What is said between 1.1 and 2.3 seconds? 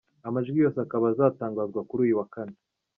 azatangazwa kuri uyu wa